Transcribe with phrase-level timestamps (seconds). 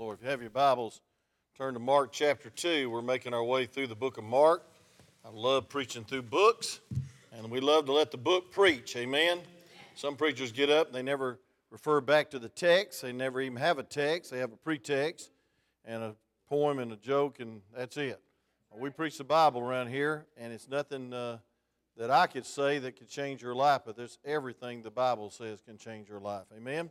[0.00, 0.16] Lord.
[0.18, 1.02] If you have your Bibles,
[1.58, 2.88] turn to Mark chapter 2.
[2.88, 4.62] We're making our way through the book of Mark.
[5.26, 6.80] I love preaching through books,
[7.36, 8.96] and we love to let the book preach.
[8.96, 9.40] Amen.
[9.94, 11.38] Some preachers get up they never
[11.70, 13.02] refer back to the text.
[13.02, 14.30] They never even have a text.
[14.30, 15.32] They have a pretext
[15.84, 16.16] and a
[16.48, 18.22] poem and a joke, and that's it.
[18.74, 21.40] We preach the Bible around here, and it's nothing uh,
[21.98, 25.60] that I could say that could change your life, but there's everything the Bible says
[25.60, 26.46] can change your life.
[26.56, 26.88] Amen.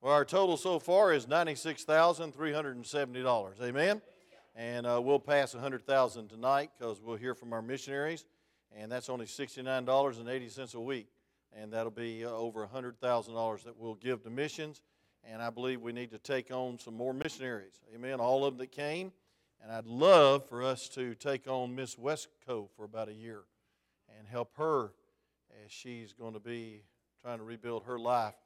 [0.00, 3.60] Well, our total so far is $96,370.
[3.60, 4.00] Amen?
[4.54, 8.24] And uh, we'll pass 100000 tonight because we'll hear from our missionaries,
[8.76, 11.08] and that's only $69.80 a week.
[11.52, 14.82] And that'll be uh, over $100,000 that we'll give to missions.
[15.24, 17.80] And I believe we need to take on some more missionaries.
[17.92, 18.20] Amen?
[18.20, 19.10] All of them that came.
[19.60, 23.40] And I'd love for us to take on Miss Westco for about a year
[24.16, 24.92] and help her
[25.64, 26.84] as she's going to be
[27.20, 28.36] trying to rebuild her life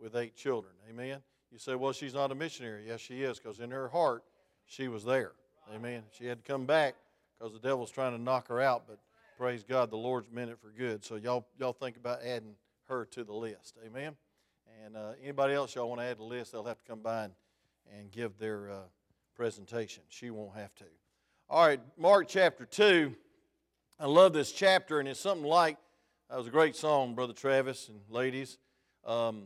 [0.00, 0.72] with eight children.
[0.90, 1.18] Amen.
[1.50, 2.84] You say, well, she's not a missionary.
[2.86, 4.24] Yes, she is, because in her heart,
[4.66, 5.32] she was there.
[5.74, 6.02] Amen.
[6.16, 6.94] She had to come back
[7.38, 8.98] because the devil's trying to knock her out, but
[9.38, 11.04] praise God, the Lord's meant it for good.
[11.04, 12.54] So y'all, y'all think about adding
[12.88, 13.76] her to the list.
[13.84, 14.16] Amen.
[14.84, 17.00] And uh, anybody else y'all want to add to the list, they'll have to come
[17.00, 17.32] by and,
[17.98, 18.74] and give their uh,
[19.34, 20.02] presentation.
[20.08, 20.84] She won't have to.
[21.48, 23.14] All right, Mark chapter 2.
[23.98, 25.78] I love this chapter, and it's something like
[26.28, 28.58] that was a great song, Brother Travis and ladies.
[29.04, 29.44] Um,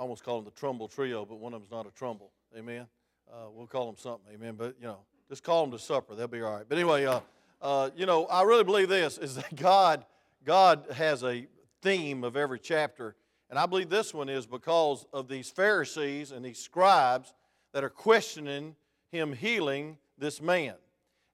[0.00, 2.30] I almost call them the Trumbull Trio, but one of them's not a Trumbull.
[2.56, 2.86] Amen.
[3.30, 4.32] Uh, we'll call them something.
[4.32, 4.54] Amen.
[4.56, 6.14] But you know, just call them to supper.
[6.14, 6.64] They'll be all right.
[6.66, 7.20] But anyway, uh,
[7.60, 10.06] uh, you know, I really believe this is that God,
[10.42, 11.46] God has a
[11.82, 13.14] theme of every chapter,
[13.50, 17.34] and I believe this one is because of these Pharisees and these scribes
[17.74, 18.76] that are questioning
[19.12, 20.76] Him healing this man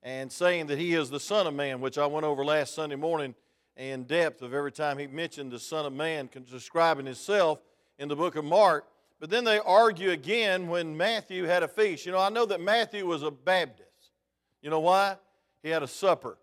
[0.03, 2.97] and saying that He is the Son of Man, which I went over last Sunday
[2.97, 3.37] morning
[3.77, 7.61] in depth of every time He mentioned the Son of Man, describing Himself
[7.98, 8.86] in the book of Mark.
[9.19, 12.05] But then they argue again when Matthew had a feast.
[12.05, 14.12] You know, I know that Matthew was a Baptist.
[14.61, 15.16] You know why?
[15.62, 16.38] He had a supper.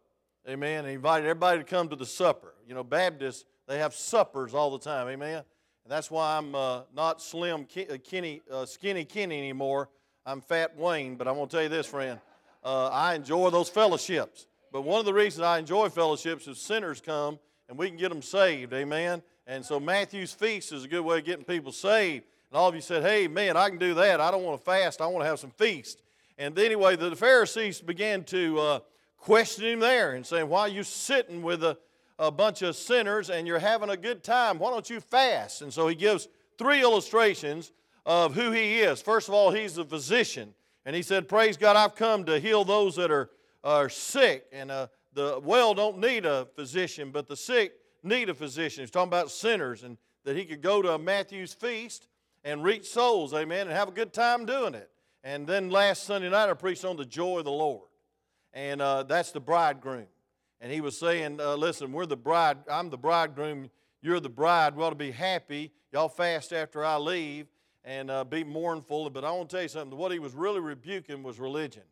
[0.48, 0.86] Amen.
[0.86, 2.54] He invited everybody to come to the supper.
[2.68, 5.08] You know, Baptists, they have suppers all the time.
[5.08, 5.44] Amen.
[5.84, 9.90] And that's why I'm uh, not slim, uh, Kenny, uh, skinny Kenny anymore.
[10.26, 11.16] I'm fat Wayne.
[11.16, 12.20] But I'm going to tell you this, friend.
[12.64, 14.48] Uh, I enjoy those fellowships.
[14.72, 17.40] But one of the reasons I enjoy fellowships is sinners come
[17.70, 18.74] and we can get them saved.
[18.74, 19.22] Amen.
[19.46, 22.26] And so Matthew's feast is a good way of getting people saved.
[22.50, 24.22] And all of you said, hey, man, I can do that.
[24.22, 25.02] I don't want to fast.
[25.02, 26.02] I want to have some feast.
[26.38, 28.80] And anyway, the Pharisees began to uh,
[29.18, 31.78] question him there and saying, why are you sitting with a,
[32.18, 34.60] a bunch of sinners and you're having a good time?
[34.60, 35.62] Why don't you fast?
[35.62, 36.28] And so he gives
[36.58, 37.72] three illustrations
[38.06, 39.02] of who he is.
[39.02, 40.54] First of all, he's a physician.
[40.86, 43.30] And he said, Praise God, I've come to heal those that are,
[43.64, 44.46] are sick.
[44.52, 47.74] And uh, the well don't need a physician, but the sick
[48.04, 48.84] need a physician.
[48.84, 52.08] He's talking about sinners and that he could go to a Matthew's feast
[52.44, 54.90] and reach souls, amen, and have a good time doing it.
[55.24, 57.88] And then last Sunday night, I preached on the joy of the Lord.
[58.54, 60.08] And uh, that's the bridegroom.
[60.60, 63.70] And he was saying, uh, listen, we're the bride, I'm the bridegroom,
[64.02, 64.76] you're the bride.
[64.76, 65.72] We ought to be happy.
[65.94, 67.48] Y'all fast after I leave
[67.86, 69.10] and uh, be mournful.
[69.10, 69.98] But I want to tell you something.
[69.98, 71.84] What he was really rebuking was religion.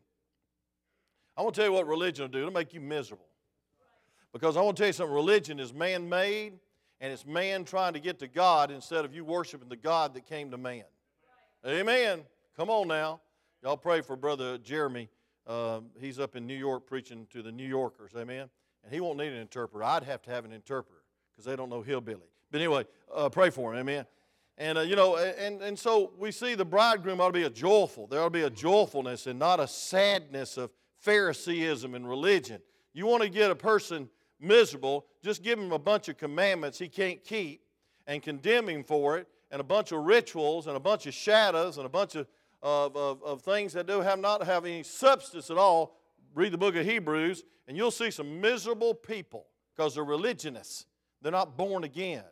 [1.34, 2.38] I want to tell you what religion will do.
[2.40, 3.24] It'll make you miserable.
[4.32, 6.54] Because I want to tell you something religion is man made,
[7.00, 10.26] and it's man trying to get to God instead of you worshiping the God that
[10.26, 10.84] came to man.
[11.66, 12.22] Amen.
[12.56, 13.20] Come on now.
[13.62, 15.08] Y'all pray for Brother Jeremy.
[15.46, 18.12] Uh, he's up in New York preaching to the New Yorkers.
[18.16, 18.48] Amen.
[18.84, 19.84] And he won't need an interpreter.
[19.84, 22.28] I'd have to have an interpreter because they don't know hillbilly.
[22.50, 23.80] But anyway, uh, pray for him.
[23.80, 24.06] Amen.
[24.58, 27.50] And, uh, you know, and, and so we see the bridegroom ought to be a
[27.50, 28.06] joyful.
[28.06, 32.60] There ought to be a joyfulness and not a sadness of Phariseeism and religion.
[32.92, 34.08] You want to get a person
[34.42, 37.62] miserable, just give him a bunch of commandments he can't keep
[38.06, 41.76] and condemn him for it, and a bunch of rituals and a bunch of shadows
[41.76, 42.26] and a bunch of,
[42.62, 45.96] of, of, of things that do have not have any substance at all.
[46.34, 50.86] Read the book of Hebrews, and you'll see some miserable people because they're religionists.
[51.20, 52.24] They're not born again.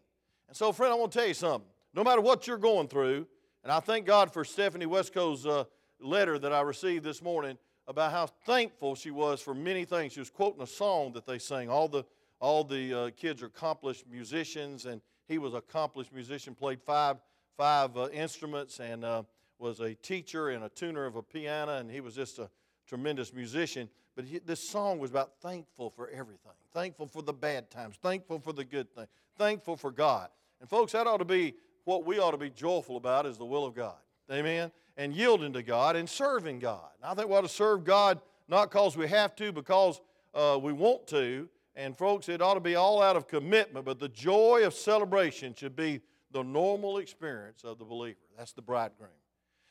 [0.48, 1.68] And so, friend, I want to tell you something.
[1.94, 3.26] No matter what you're going through,
[3.62, 5.64] and I thank God for Stephanie Westco's uh,
[6.00, 7.58] letter that I received this morning
[7.90, 10.12] about how thankful she was for many things.
[10.12, 11.68] She was quoting a song that they sang.
[11.68, 12.04] All the,
[12.40, 17.16] all the uh, kids are accomplished musicians, and he was accomplished musician, played five,
[17.56, 19.24] five uh, instruments, and uh,
[19.58, 22.48] was a teacher and a tuner of a piano, and he was just a
[22.86, 23.90] tremendous musician.
[24.14, 28.38] But he, this song was about thankful for everything thankful for the bad times, thankful
[28.38, 30.28] for the good things, thankful for God.
[30.60, 31.54] And, folks, that ought to be
[31.84, 33.96] what we ought to be joyful about is the will of God.
[34.30, 36.90] Amen and yielding to God and serving God.
[37.02, 39.98] And I think we ought to serve God not because we have to, because
[40.34, 41.48] uh, we want to.
[41.74, 45.54] And folks, it ought to be all out of commitment, but the joy of celebration
[45.54, 48.18] should be the normal experience of the believer.
[48.36, 49.08] That's the bridegroom.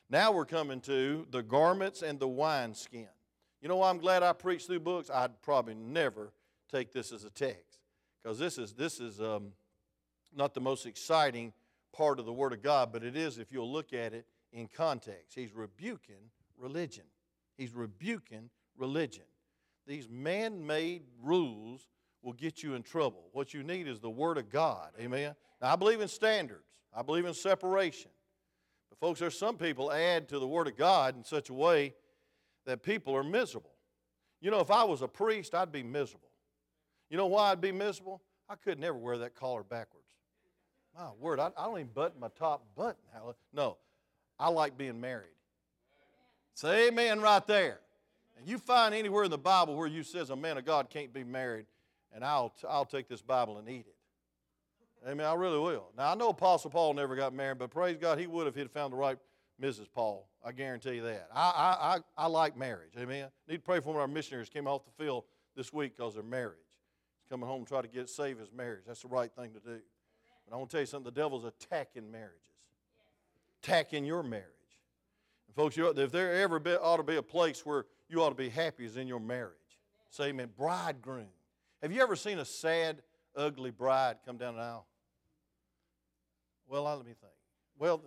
[0.10, 3.10] Now we're coming to the garments and the wineskin.
[3.62, 5.12] You know why I'm glad I preach through books?
[5.14, 6.32] I'd probably never
[6.72, 7.78] take this as a text
[8.24, 9.52] because this is, this is um,
[10.36, 11.54] not the most exciting
[11.92, 14.68] part of the Word of God, but it is if you'll look at it in
[14.68, 15.36] context.
[15.36, 17.06] He's rebuking religion.
[17.58, 19.26] He's rebuking religion.
[19.88, 21.88] These man made rules
[22.22, 23.30] will get you in trouble.
[23.32, 24.92] What you need is the Word of God.
[25.00, 25.36] Amen.
[25.62, 28.12] Now, I believe in standards, I believe in separation.
[28.90, 31.94] But, folks, there's some people add to the Word of God in such a way
[32.66, 33.74] that people are miserable.
[34.42, 36.30] You know, if I was a priest, I'd be miserable.
[37.10, 38.22] You know why I'd be miserable?
[38.48, 40.06] I could never wear that collar backwards.
[40.96, 43.02] My word, I, I don't even button my top button.
[43.54, 43.78] No,
[44.40, 45.28] I like being married.
[46.54, 47.80] Say amen right there.
[48.38, 51.14] And you find anywhere in the Bible where you says a man of God can't
[51.14, 51.66] be married,
[52.14, 53.96] and I'll, I'll take this Bible and eat it.
[55.08, 55.26] Amen.
[55.26, 55.90] I really will.
[55.98, 58.72] Now I know Apostle Paul never got married, but praise God, he would if he'd
[58.72, 59.18] found the right
[59.62, 59.88] Mrs.
[59.94, 60.28] Paul.
[60.44, 61.30] I guarantee you that.
[61.34, 62.94] I, I, I, I like marriage.
[62.98, 63.28] Amen.
[63.48, 65.26] Need to pray for one of our missionaries came off the field
[65.56, 66.58] this week because of their marriage.
[67.22, 68.84] He's coming home to try to get save his marriage.
[68.88, 69.80] That's the right thing to do.
[70.46, 71.14] But I want to tell you something.
[71.14, 72.59] The devil's attacking marriages,
[73.62, 74.46] attacking your marriage.
[75.48, 78.30] And folks, you, if there ever be, ought to be a place where you ought
[78.30, 79.54] to be happy is in your marriage.
[80.10, 80.50] Say amen.
[80.58, 81.28] Bridegroom.
[81.82, 83.02] Have you ever seen a sad,
[83.36, 84.86] ugly bride come down the aisle?
[86.68, 87.34] Well, let me think.
[87.78, 88.02] Well,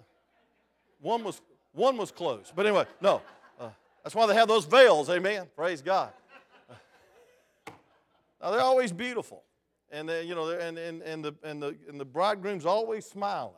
[1.01, 1.41] one was
[1.73, 3.23] one was close, but anyway, no.
[3.59, 3.71] Uh,
[4.05, 5.09] that's why they have those veils.
[5.09, 5.47] Amen.
[5.57, 6.13] Praise God.
[8.41, 9.45] Now they're always beautiful,
[9.91, 13.55] and they, you know, and, and, and the and the and the bridegroom's always smiling,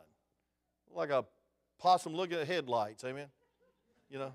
[0.93, 1.25] like a
[1.79, 3.03] possum looking at headlights.
[3.03, 3.27] Amen.
[4.09, 4.33] You know.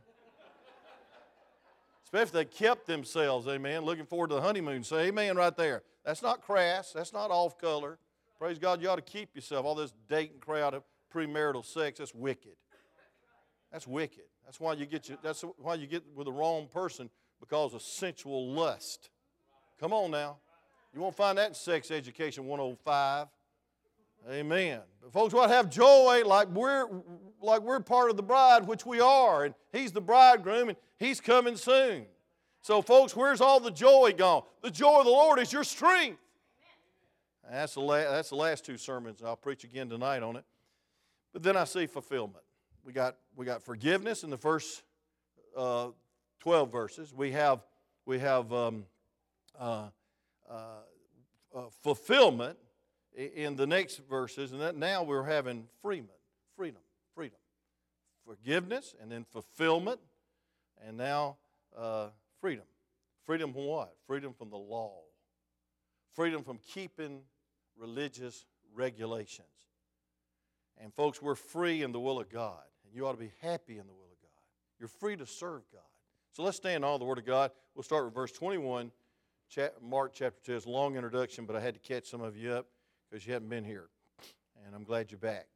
[2.05, 4.83] Especially if they kept themselves, amen, looking forward to the honeymoon.
[4.83, 5.83] Say amen right there.
[6.05, 6.93] That's not crass.
[6.93, 7.99] That's not off color.
[8.37, 9.65] Praise God, you ought to keep yourself.
[9.65, 10.83] All this dating crowd of
[11.15, 12.57] premarital sex, that's wicked.
[13.71, 14.25] That's wicked.
[14.45, 17.83] That's why you get you, that's why you get with the wrong person because of
[17.83, 19.11] sensual lust.
[19.79, 20.39] Come on now.
[20.93, 23.29] You won't find that in Sex Education 105.
[24.29, 24.81] Amen.
[25.01, 26.89] But folks to have joy like we're
[27.41, 31.21] like we're part of the bride, which we are, and he's the bridegroom and he's
[31.21, 32.07] coming soon.
[32.63, 34.43] So, folks, where's all the joy gone?
[34.63, 36.19] The joy of the Lord is your strength.
[37.51, 39.23] That's the, la- that's the last two sermons.
[39.25, 40.45] I'll preach again tonight on it.
[41.33, 42.45] But then I see fulfillment.
[42.85, 44.83] We got, we got forgiveness in the first
[45.57, 45.89] uh,
[46.41, 47.15] 12 verses.
[47.15, 47.61] We have,
[48.05, 48.85] we have um,
[49.59, 49.89] uh,
[50.49, 50.55] uh,
[51.55, 52.57] uh fulfillment
[53.17, 56.09] in the next verses, and that now we're having freedom,
[58.41, 60.01] forgiveness, and then fulfillment,
[60.87, 61.37] and now
[61.77, 62.09] uh,
[62.41, 62.65] freedom.
[63.25, 63.95] Freedom from what?
[64.07, 65.01] Freedom from the law.
[66.15, 67.21] Freedom from keeping
[67.77, 68.45] religious
[68.75, 69.47] regulations.
[70.83, 73.79] And folks, we're free in the will of God, and you ought to be happy
[73.79, 74.31] in the will of God.
[74.79, 75.83] You're free to serve God.
[76.33, 77.51] So let's stand on the Word of God.
[77.75, 78.91] We'll start with verse 21,
[79.83, 80.57] Mark chapter 2.
[80.57, 82.67] It's a long introduction, but I had to catch some of you up
[83.11, 83.89] because you haven't been here.
[84.65, 85.47] And I'm glad you're back.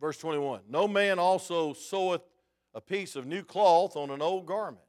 [0.00, 2.22] Verse 21 No man also seweth
[2.74, 4.84] a piece of new cloth on an old garment.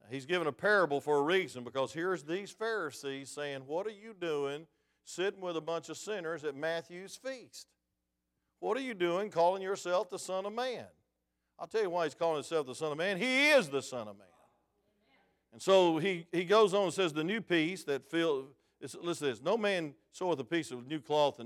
[0.00, 3.90] Now, he's given a parable for a reason because here's these Pharisees saying, What are
[3.90, 4.66] you doing
[5.04, 7.68] sitting with a bunch of sinners at Matthew's feast?
[8.60, 10.86] What are you doing calling yourself the Son of Man?
[11.58, 13.16] I'll tell you why he's calling himself the Son of Man.
[13.16, 14.26] He is the Son of Man.
[15.52, 18.46] And so he, he goes on and says, The new piece that fill,
[18.80, 21.40] listen to this no man seweth a piece of new cloth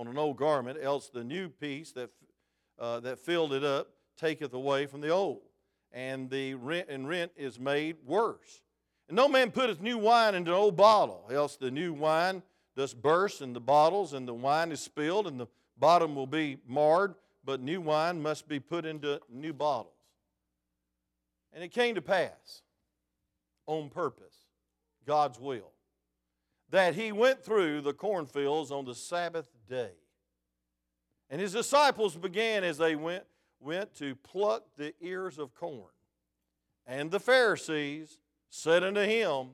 [0.00, 2.08] on an old garment, else the new piece that,
[2.78, 5.42] uh, that filled it up taketh away from the old,
[5.92, 8.62] and the rent and rent is made worse.
[9.08, 12.42] And no man putteth new wine into an old bottle, else the new wine
[12.74, 16.56] does burst in the bottles, and the wine is spilled, and the bottom will be
[16.66, 17.14] marred,
[17.44, 19.92] but new wine must be put into new bottles.
[21.52, 22.62] And it came to pass
[23.66, 24.46] on purpose,
[25.06, 25.72] God's will,
[26.70, 29.90] that he went through the cornfields on the Sabbath day.
[31.28, 33.24] And his disciples began as they went,
[33.60, 35.90] went to pluck the ears of corn.
[36.86, 39.50] And the Pharisees said unto him,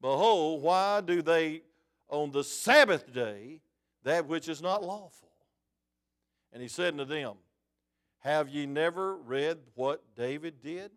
[0.00, 1.62] Behold, why do they
[2.08, 3.60] on the Sabbath day
[4.02, 5.28] that which is not lawful?
[6.52, 7.34] And he said unto them,
[8.20, 10.90] Have ye never read what David did?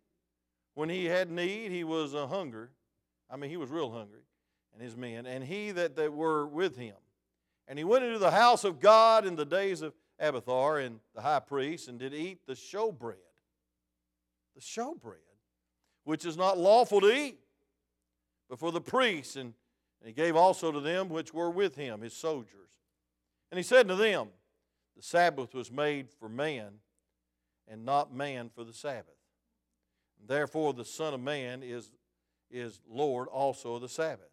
[0.73, 2.71] When he had need, he was a hunger.
[3.29, 4.23] I mean, he was real hungry
[4.73, 6.95] and his men, and he that, that were with him.
[7.67, 11.21] And he went into the house of God in the days of Abiathar and the
[11.21, 13.15] high priest, and did eat the showbread.
[14.55, 15.15] The showbread,
[16.03, 17.39] which is not lawful to eat,
[18.49, 19.53] but for the priests, and,
[19.99, 22.69] and he gave also to them which were with him, his soldiers.
[23.51, 24.29] And he said to them,
[24.95, 26.79] The Sabbath was made for man,
[27.67, 29.15] and not man for the Sabbath.
[30.25, 31.91] Therefore, the Son of Man is,
[32.49, 34.32] is Lord also of the Sabbath.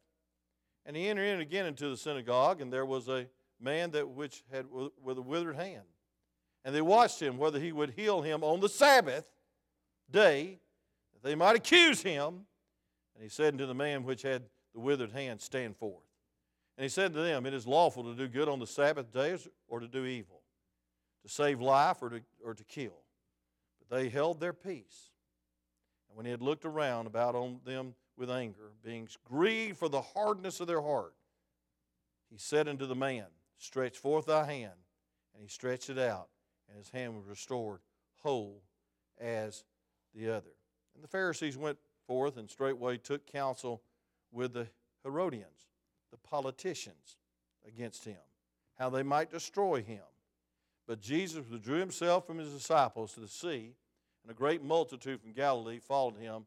[0.87, 3.26] And he entered in again into the synagogue, and there was a
[3.60, 5.84] man that which had with a withered hand.
[6.64, 9.25] And they watched him whether he would heal him on the Sabbath
[10.10, 10.58] day,
[11.12, 12.46] that they might accuse him.
[13.14, 14.42] And he said unto the man which had
[14.75, 16.04] the withered hand, Stand forth.
[16.76, 19.46] And he said to them, It is lawful to do good on the Sabbath days
[19.68, 20.42] or to do evil,
[21.22, 23.04] to save life or to, or to kill.
[23.78, 25.10] But they held their peace.
[26.08, 30.02] And when he had looked around about on them with anger, being grieved for the
[30.02, 31.14] hardness of their heart,
[32.30, 34.72] he said unto the man, Stretch forth thy hand.
[35.34, 36.28] And he stretched it out,
[36.68, 37.80] and his hand was restored
[38.22, 38.62] whole
[39.18, 39.64] as
[40.14, 40.50] the other.
[40.94, 43.82] And the Pharisees went forth and straightway took counsel
[44.30, 44.68] with the
[45.02, 45.68] Herodians,
[46.10, 47.16] the politicians,
[47.66, 48.18] against him,
[48.78, 50.02] how they might destroy him.
[50.86, 53.74] But Jesus withdrew himself from his disciples to the sea,
[54.22, 56.46] and a great multitude from Galilee followed him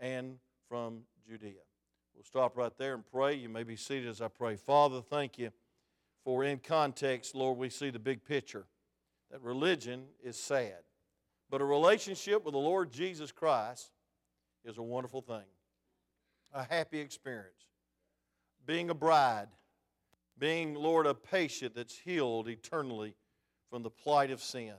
[0.00, 0.38] and
[0.68, 1.60] from Judea.
[2.14, 3.34] We'll stop right there and pray.
[3.34, 4.56] You may be seated as I pray.
[4.56, 5.50] Father, thank you
[6.24, 8.66] for in context, Lord, we see the big picture
[9.30, 10.78] that religion is sad.
[11.50, 13.90] But a relationship with the Lord Jesus Christ
[14.64, 15.44] is a wonderful thing,
[16.52, 17.68] a happy experience.
[18.66, 19.48] Being a bride,
[20.38, 23.14] being, Lord, a patient that's healed eternally
[23.70, 24.74] from the plight of sin.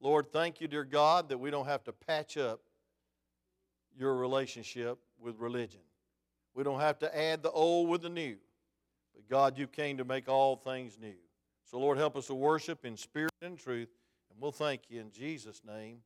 [0.00, 2.60] Lord, thank you, dear God, that we don't have to patch up
[3.96, 5.80] your relationship with religion.
[6.54, 8.36] We don't have to add the old with the new.
[9.14, 11.14] But God, you came to make all things new.
[11.64, 13.88] So, Lord, help us to worship in spirit and truth.
[14.30, 15.98] And we'll thank you in Jesus' name.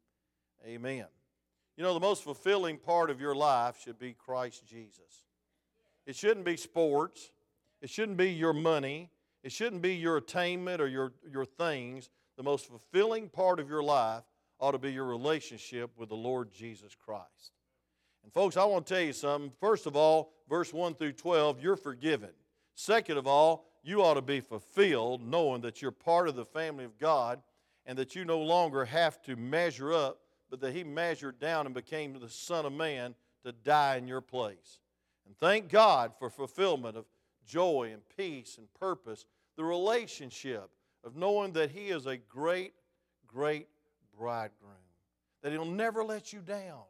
[0.66, 1.06] Amen.
[1.76, 5.24] You know, the most fulfilling part of your life should be Christ Jesus.
[6.06, 7.30] It shouldn't be sports,
[7.80, 9.10] it shouldn't be your money,
[9.42, 12.10] it shouldn't be your attainment or your, your things.
[12.36, 14.24] The most fulfilling part of your life
[14.58, 17.52] ought to be your relationship with the Lord Jesus Christ.
[18.22, 19.52] And, folks, I want to tell you something.
[19.60, 22.30] First of all, verse 1 through 12, you're forgiven.
[22.74, 26.84] Second of all, you ought to be fulfilled knowing that you're part of the family
[26.84, 27.42] of God
[27.84, 31.74] and that you no longer have to measure up, but that He measured down and
[31.74, 33.14] became the Son of Man
[33.44, 34.78] to die in your place.
[35.26, 37.06] And thank God for fulfillment of
[37.46, 39.24] joy and peace and purpose,
[39.56, 40.70] the relationship
[41.04, 42.74] of knowing that He is a great,
[43.26, 43.66] great
[44.16, 44.70] bridegroom,
[45.42, 46.82] that He'll never let you down.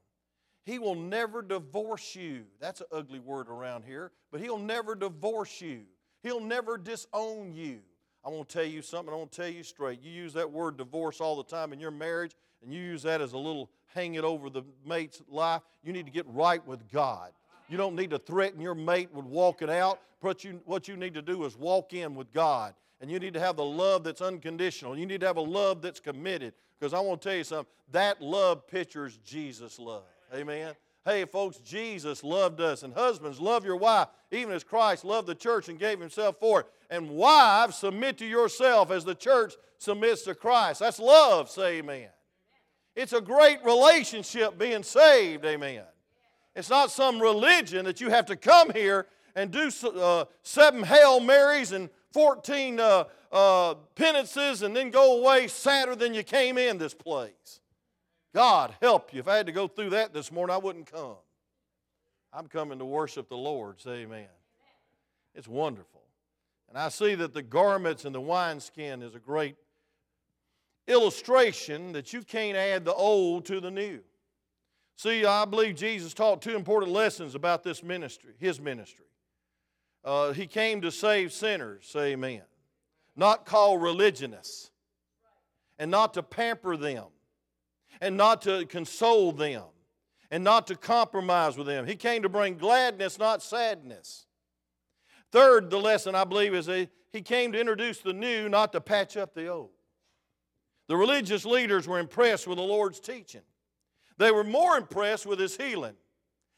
[0.65, 2.45] He will never divorce you.
[2.61, 5.83] That's an ugly word around here, but He'll never divorce you.
[6.23, 7.81] He'll never disown you.
[8.25, 10.01] I want to tell you something, I want to tell you straight.
[10.03, 13.21] You use that word divorce all the time in your marriage, and you use that
[13.21, 15.63] as a little hang it over the mate's life.
[15.83, 17.33] You need to get right with God.
[17.69, 19.99] You don't need to threaten your mate with walking out.
[20.21, 22.75] But you, what you need to do is walk in with God.
[23.01, 24.97] And you need to have the love that's unconditional.
[24.97, 26.55] You need to have a love that's committed.
[26.79, 30.05] Because I want to tell you something that love pictures Jesus' love.
[30.35, 30.75] Amen.
[31.05, 32.85] Hey, folks, Jesus loved us.
[32.85, 36.61] And husbands, love your wife, even as Christ loved the church and gave himself for
[36.61, 36.67] it.
[36.91, 40.81] And wives, submit to yourself as the church submits to Christ.
[40.81, 42.09] That's love, say amen.
[42.95, 45.85] It's a great relationship being saved, amen.
[46.55, 51.21] It's not some religion that you have to come here and do uh, seven Hail
[51.21, 56.79] Marys and 14 uh, uh, penances and then go away sadder than you came in
[56.79, 57.62] this place.
[58.35, 59.21] God help you.
[59.21, 61.17] If I had to go through that this morning, I wouldn't come.
[62.33, 63.81] I'm coming to worship the Lord.
[63.81, 64.29] Say amen.
[65.35, 66.03] It's wonderful.
[66.69, 69.57] And I see that the garments and the wineskin is a great
[70.89, 74.01] illustration that you can't add the old to the new.
[74.97, 79.05] See, I believe Jesus taught two important lessons about this ministry, his ministry.
[80.05, 82.43] Uh, he came to save sinners, say amen.
[83.15, 84.71] Not call religionists,
[85.79, 87.05] and not to pamper them
[88.03, 89.63] and not to console them
[90.33, 91.87] and not to compromise with them.
[91.87, 94.27] He came to bring gladness, not sadness.
[95.31, 98.81] Third, the lesson I believe is that he came to introduce the new, not to
[98.81, 99.71] patch up the old.
[100.89, 103.43] The religious leaders were impressed with the Lord's teaching.
[104.19, 105.95] They were more impressed with his healing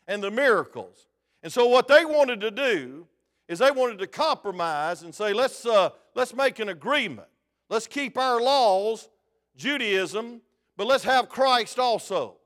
[0.09, 1.07] and the miracles.
[1.43, 3.07] And so, what they wanted to do
[3.49, 7.29] is they wanted to compromise and say, let's, uh, let's make an agreement.
[7.69, 9.11] Let's keep our laws,
[9.57, 10.41] Judaism,
[10.77, 12.37] but let's have Christ also.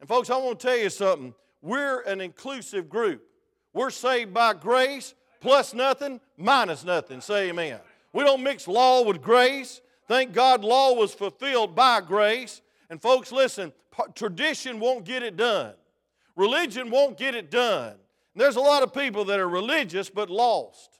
[0.00, 1.34] And, folks, I want to tell you something.
[1.62, 3.22] We're an inclusive group.
[3.72, 7.20] We're saved by grace, plus nothing, minus nothing.
[7.20, 7.80] Say amen.
[8.12, 9.80] We don't mix law with grace.
[10.06, 12.60] Thank God law was fulfilled by grace.
[12.90, 13.72] And, folks, listen
[14.14, 15.74] tradition won't get it done,
[16.36, 17.92] religion won't get it done.
[17.92, 20.98] And there's a lot of people that are religious but lost.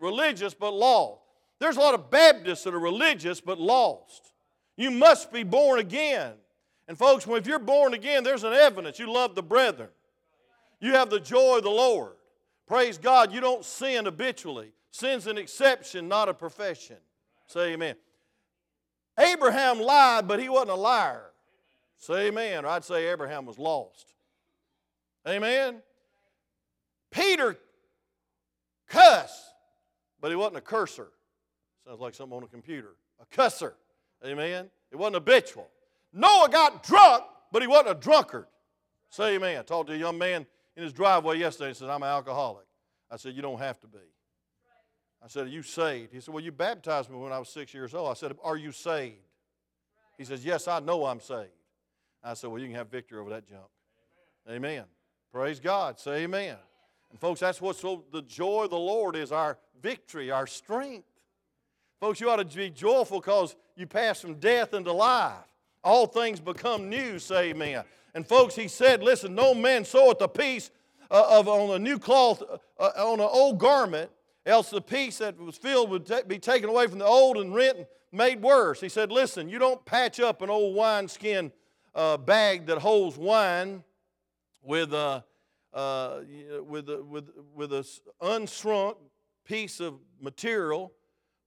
[0.00, 1.20] Religious but lost.
[1.58, 4.32] There's a lot of Baptists that are religious but lost.
[4.78, 6.34] You must be born again.
[6.86, 8.98] And folks, if you're born again, there's an evidence.
[8.98, 9.90] You love the brethren.
[10.80, 12.12] You have the joy of the Lord.
[12.66, 14.72] Praise God, you don't sin habitually.
[14.92, 16.96] Sin's an exception, not a profession.
[17.48, 17.96] Say amen.
[19.18, 21.32] Abraham lied, but he wasn't a liar.
[21.96, 22.64] Say amen.
[22.64, 24.14] Or I'd say Abraham was lost.
[25.26, 25.82] Amen.
[27.10, 27.58] Peter
[28.86, 29.42] cussed,
[30.20, 31.08] but he wasn't a cursor.
[31.84, 32.94] Sounds like something on a computer.
[33.20, 33.72] A cusser.
[34.24, 34.70] Amen.
[34.90, 35.68] It wasn't habitual.
[36.12, 38.46] Noah got drunk, but he wasn't a drunkard.
[39.10, 39.58] Say amen.
[39.58, 40.46] I talked to a young man
[40.76, 42.66] in his driveway yesterday and said, I'm an alcoholic.
[43.10, 43.98] I said, You don't have to be.
[45.22, 46.12] I said, Are you saved?
[46.12, 48.10] He said, Well, you baptized me when I was six years old.
[48.10, 49.16] I said, Are you saved?
[50.16, 51.50] He says, Yes, I know I'm saved.
[52.22, 53.62] I said, Well, you can have victory over that junk.
[54.48, 54.70] Amen.
[54.70, 54.84] amen.
[55.32, 55.98] Praise God.
[55.98, 56.56] Say amen.
[57.10, 61.06] And folks, that's what so the joy of the Lord is our victory, our strength.
[62.00, 65.34] Folks, you ought to be joyful because you pass from death into life.
[65.82, 67.82] All things become new, say amen.
[68.14, 70.70] And folks, he said, listen, no man seweth a piece
[71.10, 74.10] uh, of on a new cloth uh, uh, on an old garment,
[74.46, 77.52] else the piece that was filled would t- be taken away from the old and
[77.52, 78.80] rent and made worse.
[78.80, 81.52] He said, listen, you don't patch up an old wineskin
[81.94, 83.82] uh, bag that holds wine
[84.62, 85.24] with a,
[85.74, 86.20] uh,
[86.64, 87.86] with a, with, with a
[88.22, 88.96] unshrunk
[89.44, 90.92] piece of material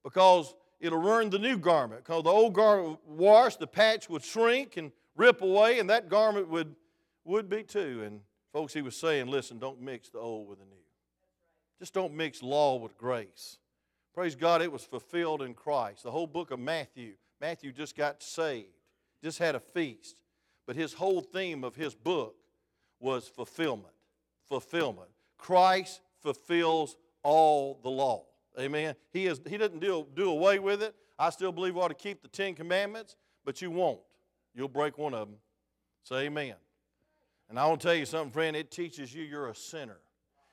[0.03, 2.03] because it'll ruin the new garment.
[2.03, 6.47] Because the old garment washed, the patch would shrink and rip away, and that garment
[6.49, 6.75] would,
[7.23, 8.03] would be too.
[8.05, 10.71] And folks, he was saying, listen, don't mix the old with the new.
[11.79, 13.57] Just don't mix law with grace.
[14.13, 16.03] Praise God, it was fulfilled in Christ.
[16.03, 18.67] The whole book of Matthew, Matthew just got saved,
[19.23, 20.17] just had a feast.
[20.67, 22.35] But his whole theme of his book
[22.99, 23.93] was fulfillment.
[24.47, 25.09] Fulfillment.
[25.37, 28.25] Christ fulfills all the law.
[28.59, 28.95] Amen.
[29.11, 30.95] He, is, he doesn't do, do away with it.
[31.17, 33.15] I still believe we ought to keep the Ten Commandments,
[33.45, 33.99] but you won't.
[34.53, 35.37] You'll break one of them.
[36.03, 36.55] Say amen.
[37.49, 39.99] And I want to tell you something, friend, it teaches you you're a sinner.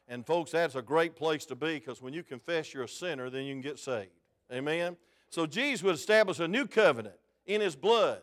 [0.08, 3.30] And folks, that's a great place to be because when you confess you're a sinner,
[3.30, 4.10] then you can get saved.
[4.52, 4.96] Amen.
[5.30, 8.22] So Jesus would establish a new covenant in his blood.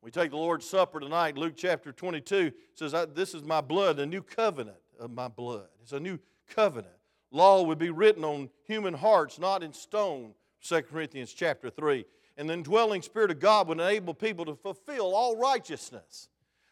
[0.00, 4.06] We take the Lord's Supper tonight, Luke chapter 22 says, This is my blood, the
[4.06, 5.68] new covenant of my blood.
[5.82, 6.94] It's a new covenant.
[7.34, 12.06] Law would be written on human hearts, not in stone, 2 Corinthians chapter 3.
[12.36, 16.28] And the indwelling Spirit of God would enable people to fulfill all righteousness.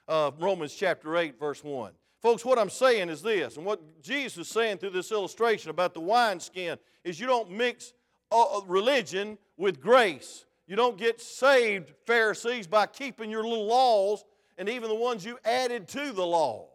[0.07, 1.91] Uh, Romans chapter 8, verse 1.
[2.21, 5.95] Folks, what I'm saying is this, and what Jesus is saying through this illustration about
[5.95, 7.93] the wineskin is you don't mix
[8.31, 10.45] uh, uh, religion with grace.
[10.69, 14.25] You don't get saved, Pharisees, by keeping your little laws
[14.57, 16.69] and even the ones you added to the law.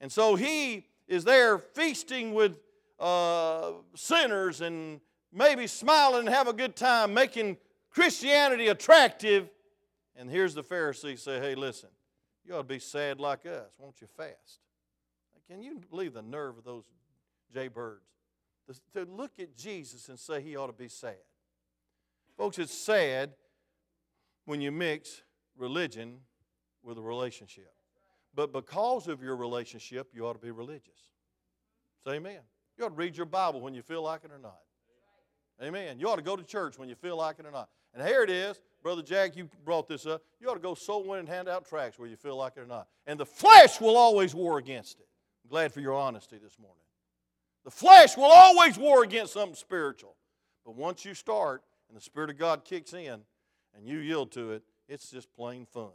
[0.00, 2.58] And so he is there feasting with
[2.98, 5.00] uh, sinners and
[5.32, 7.56] maybe smiling and have a good time, making
[7.90, 9.48] Christianity attractive.
[10.16, 11.90] And here's the Pharisees say, hey, listen,
[12.44, 13.70] you ought to be sad like us.
[13.78, 14.60] Won't you fast?
[15.48, 16.84] Can you believe the nerve of those
[17.54, 18.00] jaybirds?
[18.94, 21.14] To look at Jesus and say he ought to be sad.
[22.36, 23.30] Folks, it's sad
[24.44, 25.22] when you mix
[25.56, 26.18] religion
[26.82, 27.72] with a relationship.
[28.34, 30.98] But because of your relationship, you ought to be religious.
[32.04, 32.40] Say amen.
[32.76, 34.58] You ought to read your Bible when you feel like it or not.
[35.62, 35.98] Amen.
[35.98, 37.68] You ought to go to church when you feel like it or not.
[37.94, 40.22] And here it is, Brother Jack, you brought this up.
[40.38, 42.60] You ought to go soul win and hand out tracts where you feel like it
[42.60, 42.88] or not.
[43.06, 45.06] And the flesh will always war against it.
[45.44, 46.76] I'm glad for your honesty this morning.
[47.64, 50.14] The flesh will always war against something spiritual.
[50.64, 53.20] But once you start and the Spirit of God kicks in
[53.74, 55.90] and you yield to it, it's just plain fun.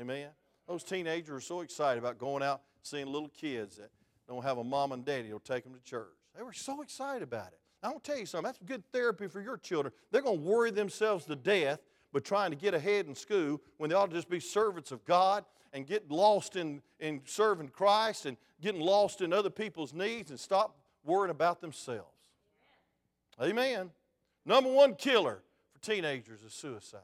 [0.00, 0.28] Amen.
[0.66, 3.90] Those teenagers are so excited about going out seeing little kids that
[4.28, 6.08] don't have a mom and daddy who'll take them to church.
[6.36, 7.58] They were so excited about it.
[7.82, 8.46] I want to tell you something.
[8.46, 9.92] That's good therapy for your children.
[10.10, 11.80] They're going to worry themselves to death
[12.14, 15.04] but trying to get ahead in school when they ought to just be servants of
[15.04, 20.30] God and get lost in, in serving Christ and getting lost in other people's needs
[20.30, 22.08] and stop worrying about themselves.
[23.42, 23.90] Amen.
[24.46, 27.00] Number one killer for teenagers is suicide.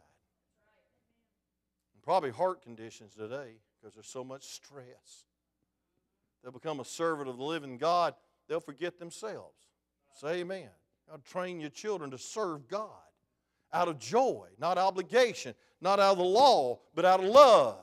[1.92, 5.24] And probably heart conditions today because there's so much stress.
[6.42, 8.14] They'll become a servant of the living God,
[8.48, 9.56] they'll forget themselves.
[10.14, 10.68] Say amen.
[11.08, 12.90] God train your children to serve God
[13.72, 17.78] out of joy, not obligation, not out of the law, but out of love.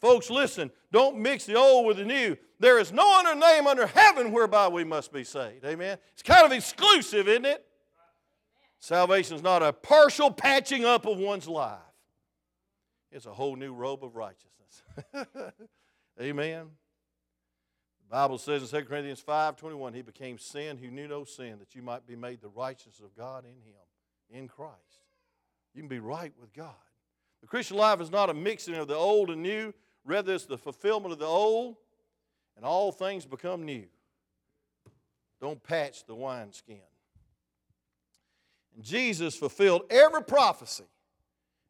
[0.00, 2.36] Folks, listen, don't mix the old with the new.
[2.60, 5.64] There is no other name under heaven whereby we must be saved.
[5.64, 5.98] Amen.
[6.12, 7.64] It's kind of exclusive, isn't it?
[8.80, 11.78] Salvation is not a partial patching up of one's life.
[13.10, 14.82] It's a whole new robe of righteousness.
[16.20, 16.66] Amen.
[18.10, 21.74] Bible says in 2 Corinthians 5 21, He became sin who knew no sin, that
[21.74, 23.74] you might be made the righteousness of God in Him,
[24.30, 24.74] in Christ.
[25.74, 26.74] You can be right with God.
[27.42, 30.58] The Christian life is not a mixing of the old and new, rather, it's the
[30.58, 31.76] fulfillment of the old,
[32.56, 33.84] and all things become new.
[35.40, 36.80] Don't patch the wineskin.
[38.74, 40.84] And Jesus fulfilled every prophecy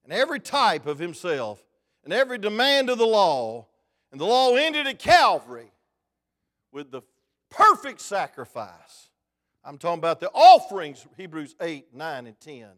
[0.04, 1.62] and every type of himself
[2.04, 3.66] and every demand of the law.
[4.10, 5.70] And the law ended at Calvary
[6.78, 7.02] with the
[7.50, 9.10] perfect sacrifice.
[9.64, 12.68] I'm talking about the offerings, Hebrews 8, 9, and 10.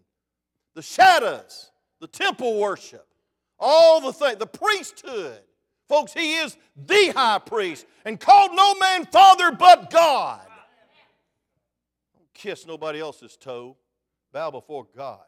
[0.75, 3.07] The shadows, the temple worship,
[3.59, 5.43] all the things, the priesthood.
[5.87, 10.47] Folks, he is the high priest and called no man father but God.
[12.17, 13.77] Don't kiss nobody else's toe.
[14.33, 15.21] Bow before God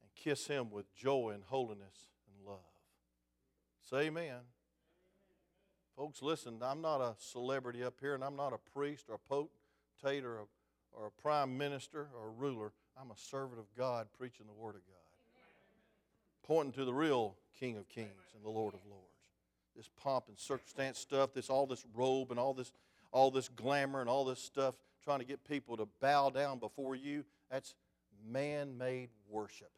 [0.00, 2.60] and kiss him with joy and holiness and love.
[3.90, 4.38] Say amen.
[5.98, 9.18] Folks, listen, I'm not a celebrity up here, and I'm not a priest or a
[9.18, 10.44] potentate or a,
[10.92, 12.70] or a prime minister or a ruler.
[12.96, 17.76] I'm a servant of God preaching the Word of God, pointing to the real King
[17.78, 19.06] of Kings and the Lord of Lords.
[19.76, 22.70] This pomp and circumstance stuff, this all this robe and all this
[23.10, 26.94] all this glamour and all this stuff, trying to get people to bow down before
[26.94, 27.74] you, that's
[28.30, 29.72] man-made worship.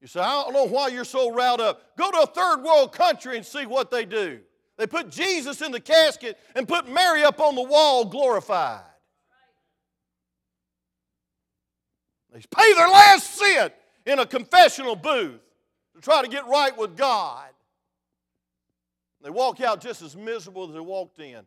[0.00, 1.98] You say, I don't know why you're so riled up.
[1.98, 4.40] Go to a third world country and see what they do.
[4.78, 8.82] They put Jesus in the casket and put Mary up on the wall glorified.
[12.32, 13.74] They pay their last cent
[14.06, 15.40] in a confessional booth
[15.94, 17.48] to try to get right with God.
[19.22, 21.42] They walk out just as miserable as they walked in.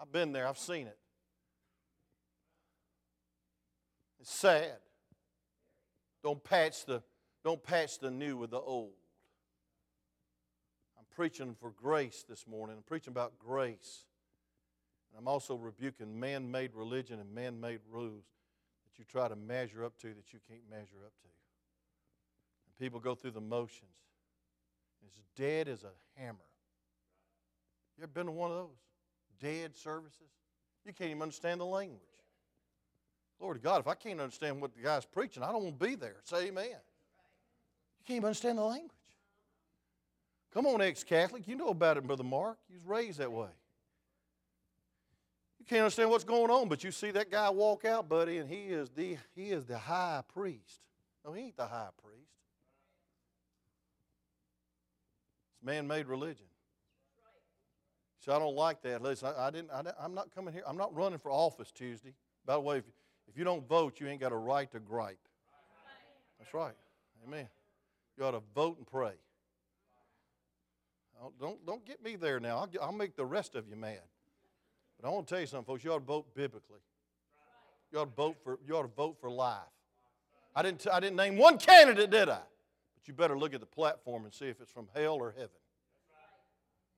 [0.00, 0.98] I've been there, I've seen it.
[4.20, 4.76] It's sad.
[6.22, 7.02] Don't patch the,
[7.44, 8.92] don't patch the new with the old.
[11.14, 12.76] Preaching for grace this morning.
[12.76, 14.04] I'm preaching about grace.
[15.10, 18.24] And I'm also rebuking man made religion and man made rules
[18.84, 21.28] that you try to measure up to that you can't measure up to.
[22.66, 23.90] And people go through the motions.
[25.06, 26.38] It's dead as a hammer.
[27.96, 28.76] You ever been to one of those?
[29.40, 30.32] Dead services?
[30.84, 32.00] You can't even understand the language.
[33.38, 35.94] Lord God, if I can't understand what the guy's preaching, I don't want to be
[35.94, 36.16] there.
[36.24, 36.66] Say amen.
[36.66, 38.90] You can't even understand the language.
[40.54, 41.48] Come on, ex Catholic.
[41.48, 42.56] You know about it, Brother Mark.
[42.68, 43.48] You was raised that way.
[45.58, 48.48] You can't understand what's going on, but you see that guy walk out, buddy, and
[48.48, 50.80] he is the, he is the high priest.
[51.24, 52.30] No, he ain't the high priest.
[55.54, 56.46] It's man made religion.
[58.20, 59.02] So I don't like that.
[59.02, 60.62] Listen, I, I didn't, I, am not coming here.
[60.66, 62.14] I'm not running for office Tuesday.
[62.46, 62.84] By the way, if,
[63.26, 65.18] if you don't vote, you ain't got a right to gripe.
[66.38, 66.74] That's right.
[67.26, 67.48] Amen.
[68.16, 69.14] You ought to vote and pray.
[71.40, 72.58] Don't, don't get me there now.
[72.58, 74.00] I'll, I'll make the rest of you mad.
[75.00, 75.84] But I want to tell you something, folks.
[75.84, 76.80] You ought to vote biblically.
[77.92, 79.58] You ought to vote for, you ought to vote for life.
[80.54, 82.40] I didn't, I didn't name one candidate, did I?
[82.94, 85.50] But you better look at the platform and see if it's from hell or heaven.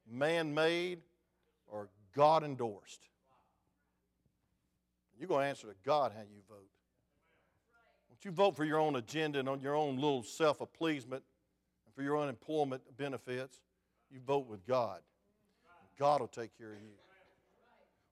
[0.09, 1.01] Man made
[1.67, 3.01] or God endorsed.
[5.19, 6.69] You're going to answer to God how you vote.
[8.09, 11.23] Don't you vote for your own agenda and on your own little self appeasement
[11.85, 13.61] and for your unemployment benefits.
[14.11, 15.01] You vote with God.
[15.99, 16.93] God will take care of you.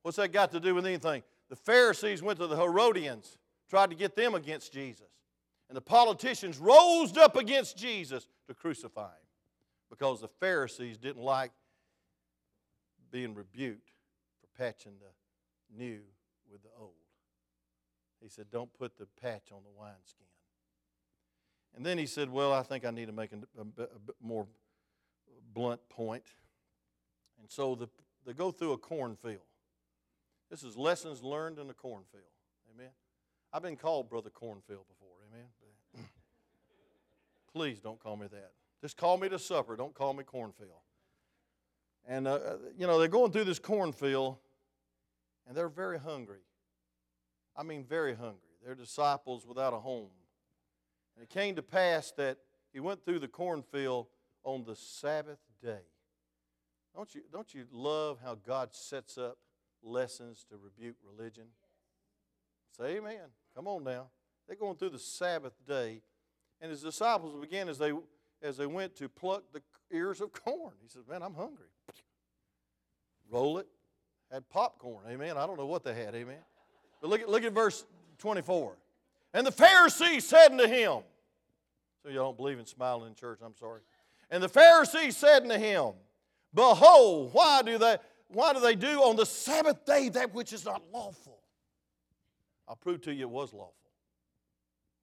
[0.02, 1.22] What's that got to do with anything?
[1.48, 5.08] The Pharisees went to the Herodians, tried to get them against Jesus.
[5.68, 9.26] And the politicians rose up against Jesus to crucify him
[9.90, 11.52] because the Pharisees didn't like
[13.10, 13.92] being rebuked
[14.40, 16.00] for patching the new
[16.50, 16.92] with the old.
[18.22, 20.26] He said, Don't put the patch on the wineskin.
[21.76, 24.16] And then he said, Well, I think I need to make a, a, a bit
[24.22, 24.46] more
[25.54, 26.24] blunt point.
[27.40, 27.88] And so the,
[28.26, 29.42] they go through a cornfield.
[30.50, 32.24] This is lessons learned in a cornfield.
[32.74, 32.90] Amen.
[33.52, 35.16] I've been called Brother Cornfield before.
[35.30, 35.46] Amen.
[37.52, 38.50] Please don't call me that.
[38.80, 39.76] Just call me to supper.
[39.76, 40.70] Don't call me cornfield.
[42.06, 44.36] And, uh, uh you know, they're going through this cornfield,
[45.46, 46.40] and they're very hungry.
[47.56, 48.40] I mean, very hungry.
[48.64, 50.10] They're disciples without a home.
[51.16, 52.38] And it came to pass that
[52.72, 54.06] he went through the cornfield
[54.44, 55.82] on the Sabbath day.
[56.94, 59.38] Don't you, don't you love how God sets up
[59.82, 61.44] lessons to rebuke religion?
[62.76, 63.30] Say amen.
[63.56, 64.08] Come on now.
[64.46, 66.02] They're going through the Sabbath day,
[66.60, 67.92] and his disciples began as they
[68.42, 70.72] as they went to pluck the ears of corn.
[70.82, 71.66] He says, Man, I'm hungry.
[73.30, 73.66] Roll it.
[74.30, 75.04] Had popcorn.
[75.08, 75.36] Amen.
[75.36, 76.14] I don't know what they had.
[76.14, 76.38] Amen.
[77.00, 77.84] But look at, look at verse
[78.18, 78.76] 24.
[79.32, 81.00] And the Pharisees said unto him,
[82.02, 83.80] So you don't believe in smiling in church, I'm sorry.
[84.34, 85.92] And the Pharisees said unto him,
[86.52, 90.64] Behold, why do they why do they do on the Sabbath day that which is
[90.64, 91.38] not lawful?
[92.66, 93.72] I'll prove to you it was lawful.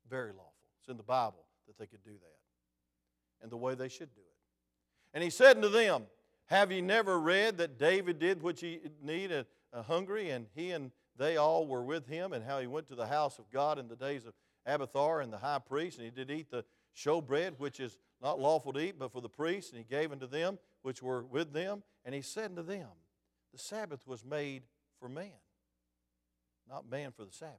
[0.10, 0.52] Very lawful.
[0.82, 1.46] It's in the Bible.
[1.68, 5.14] that they could do that and the way they should do it.
[5.14, 6.08] And he said unto them,
[6.48, 10.72] Have ye never read that David did what ye needed a uh, hungry, and he
[10.72, 13.80] and they all were with him, and how he went to the house of God
[13.80, 14.34] in the days of
[14.66, 18.74] Abiathar and the high priest, and he did eat the showbread, which is not lawful
[18.74, 21.84] to eat, but for the priests, and he gave unto them which were with them.
[22.06, 22.88] And he said unto them,
[23.52, 24.64] The Sabbath was made
[25.00, 25.32] for man,
[26.70, 27.58] not man for the Sabbath.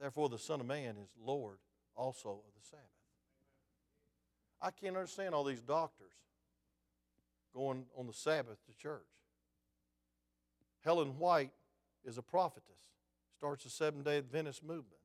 [0.00, 1.58] Therefore, the Son of Man is Lord
[1.96, 2.84] also of the Sabbath.
[4.60, 6.12] I can't understand all these doctors
[7.54, 9.02] going on the Sabbath to church.
[10.84, 11.50] Helen White
[12.04, 12.62] is a prophetess,
[13.36, 15.00] starts the Seventh day Adventist movement.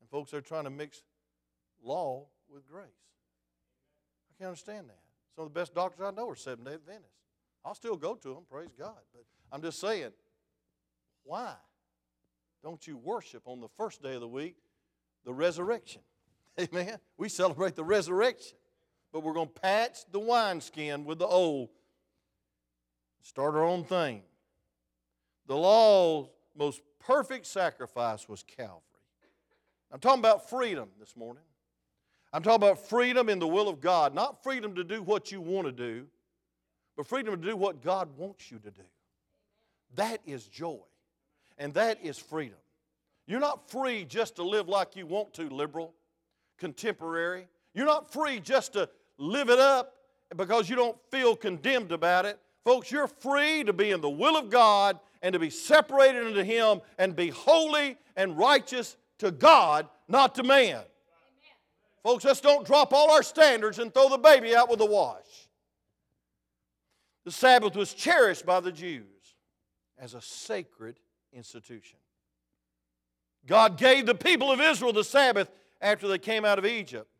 [0.00, 1.02] And folks are trying to mix
[1.82, 2.88] law with grace.
[4.38, 4.98] I can't understand that.
[5.34, 7.12] Some of the best doctors I know are Seventh day Adventists.
[7.64, 8.94] I'll still go to them, praise God.
[9.12, 10.12] But I'm just saying,
[11.24, 11.54] why
[12.62, 14.56] don't you worship on the first day of the week
[15.24, 16.02] the resurrection?
[16.60, 16.98] Amen.
[17.16, 18.56] We celebrate the resurrection,
[19.12, 21.70] but we're going to patch the wineskin with the old,
[23.22, 24.22] start our own thing.
[25.46, 28.82] The law's most perfect sacrifice was Calvary.
[29.90, 31.42] I'm talking about freedom this morning.
[32.32, 35.40] I'm talking about freedom in the will of God, not freedom to do what you
[35.40, 36.06] want to do,
[36.96, 38.82] but freedom to do what God wants you to do.
[39.94, 40.80] That is joy,
[41.56, 42.58] and that is freedom.
[43.26, 45.94] You're not free just to live like you want to, liberal,
[46.58, 47.48] contemporary.
[47.74, 49.94] You're not free just to live it up
[50.36, 52.38] because you don't feel condemned about it.
[52.64, 56.42] Folks, you're free to be in the will of God and to be separated unto
[56.42, 60.82] Him and be holy and righteous to God, not to man.
[62.08, 65.26] Folks, let's don't drop all our standards and throw the baby out with the wash.
[67.26, 69.34] The Sabbath was cherished by the Jews
[69.98, 70.98] as a sacred
[71.34, 71.98] institution.
[73.44, 75.50] God gave the people of Israel the Sabbath
[75.82, 77.10] after they came out of Egypt.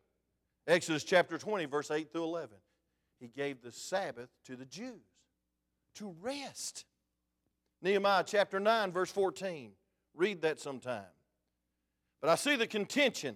[0.65, 2.57] Exodus chapter 20, verse 8 through 11.
[3.19, 5.05] He gave the Sabbath to the Jews
[5.97, 6.85] to rest.
[7.83, 9.69] Nehemiah chapter 9, verse 14.
[10.15, 11.05] Read that sometime.
[12.21, 13.35] But I see the contention.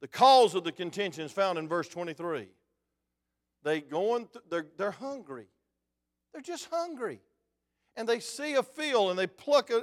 [0.00, 2.48] The cause of the contention is found in verse 23.
[3.62, 5.46] They going, th- they're, they're hungry.
[6.32, 7.20] They're just hungry.
[7.96, 9.82] And they see a field and they pluck an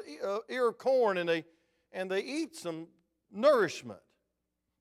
[0.49, 1.45] ear of corn and they,
[1.91, 2.87] and they eat some
[3.31, 3.99] nourishment.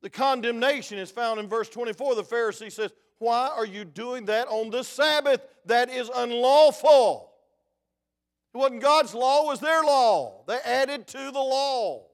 [0.03, 2.17] The condemnation is found in verse 24.
[2.17, 5.41] The Pharisee says, Why are you doing that on the Sabbath?
[5.65, 7.33] That is unlawful.
[8.53, 10.45] It wasn't God's law, it was their law.
[10.47, 12.07] They added to the law.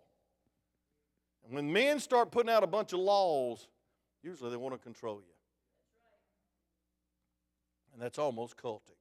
[1.48, 3.66] And when men start putting out a bunch of laws,
[4.22, 5.32] usually they want to control you.
[7.94, 8.98] And that's almost cultic.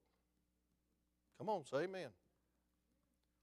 [1.37, 2.07] Come on, say amen.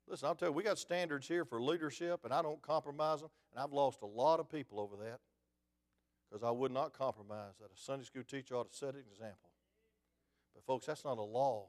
[0.08, 3.30] Listen, I'll tell you, we got standards here for leadership, and I don't compromise them.
[3.52, 5.20] And I've lost a lot of people over that
[6.28, 7.66] because I would not compromise that.
[7.66, 9.50] A Sunday school teacher ought to set an example.
[10.54, 11.66] But, folks, that's not a law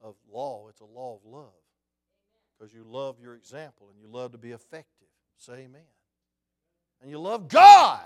[0.00, 1.52] of law, it's a law of love.
[2.58, 5.08] Because you love your example and you love to be effective.
[5.36, 5.82] Say amen.
[7.00, 8.00] And you love God.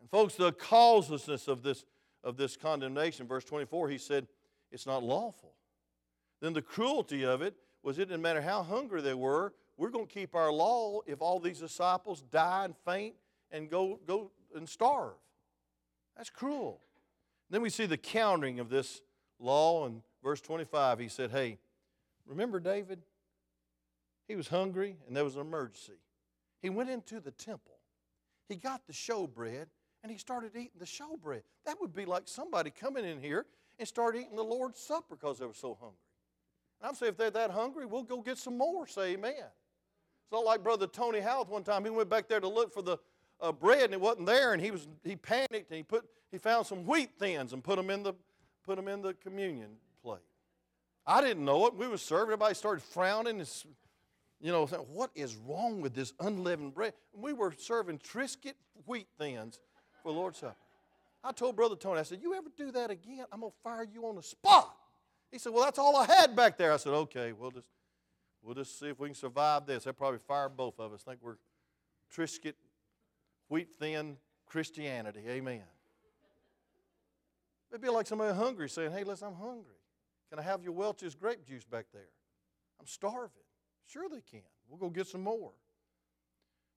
[0.00, 1.84] And folks, the causelessness of this,
[2.22, 4.26] of this condemnation, verse 24, he said,
[4.70, 5.54] it's not lawful.
[6.40, 10.06] Then the cruelty of it was it didn't matter how hungry they were, we're going
[10.06, 13.14] to keep our law if all these disciples die and faint
[13.50, 15.14] and go, go and starve.
[16.16, 16.80] That's cruel.
[17.48, 19.00] Then we see the countering of this
[19.38, 20.98] law in verse 25.
[20.98, 21.58] He said, Hey,
[22.26, 23.00] remember David?
[24.28, 25.98] He was hungry and there was an emergency.
[26.60, 27.78] He went into the temple.
[28.48, 29.66] He got the showbread
[30.02, 31.42] and he started eating the showbread.
[31.66, 33.46] That would be like somebody coming in here
[33.78, 35.98] and start eating the Lord's Supper because they were so hungry.
[36.80, 38.86] And I'm saying if they're that hungry, we'll go get some more.
[38.86, 39.34] Say amen.
[39.34, 41.84] It's not like Brother Tony Houth one time.
[41.84, 42.98] He went back there to look for the
[43.40, 46.38] uh, bread and it wasn't there, and he was he panicked and he put he
[46.38, 48.14] found some wheat thins and put them in the
[48.64, 49.70] put them in the communion
[50.02, 50.20] plate.
[51.06, 51.74] I didn't know it.
[51.74, 52.24] We were serving.
[52.24, 53.48] Everybody started frowning and
[54.40, 56.94] you know, saying, what is wrong with this unleavened bread?
[57.14, 58.54] And we were serving Triscuit
[58.86, 59.60] wheat thins
[60.02, 60.56] for Lord's Supper.
[61.22, 63.26] I told Brother Tony, I said, You ever do that again?
[63.30, 64.74] I'm going to fire you on the spot.
[65.30, 66.72] He said, Well, that's all I had back there.
[66.72, 67.68] I said, Okay, we'll just,
[68.42, 69.84] we'll just see if we can survive this.
[69.84, 71.02] They'll probably fire both of us.
[71.02, 71.36] think we're
[72.14, 72.54] Triscuit,
[73.48, 75.20] wheat thin Christianity.
[75.28, 75.62] Amen.
[77.70, 79.74] It'd be like somebody hungry saying, Hey, listen, I'm hungry.
[80.30, 82.08] Can I have your Welch's grape juice back there?
[82.80, 83.42] I'm starving.
[83.86, 84.42] Sure, they can.
[84.68, 85.52] We'll go get some more.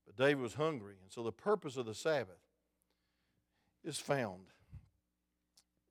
[0.06, 2.42] But David was hungry, and so the purpose of the Sabbath
[3.84, 4.42] is found.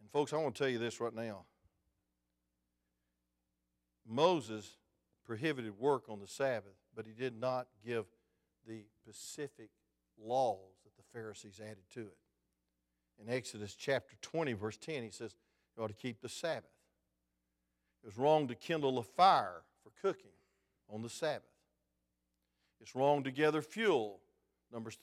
[0.01, 1.44] And, folks, I want to tell you this right now.
[4.07, 4.77] Moses
[5.25, 8.07] prohibited work on the Sabbath, but he did not give
[8.66, 9.70] the specific
[10.20, 12.16] laws that the Pharisees added to it.
[13.22, 15.37] In Exodus chapter 20, verse 10, he says,
[15.77, 16.64] You ought to keep the Sabbath.
[18.03, 20.33] It was wrong to kindle a fire for cooking
[20.88, 21.42] on the Sabbath.
[22.81, 24.21] It's wrong to gather fuel,
[24.73, 24.99] Numbers